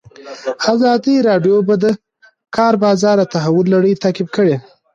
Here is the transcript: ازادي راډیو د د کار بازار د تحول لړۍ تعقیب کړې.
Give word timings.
ازادي 0.73 1.15
راډیو 1.27 1.57
د 1.67 1.71
د 1.83 1.85
کار 2.55 2.73
بازار 2.83 3.15
د 3.21 3.31
تحول 3.33 3.65
لړۍ 3.75 3.93
تعقیب 4.03 4.27
کړې. 4.35 4.55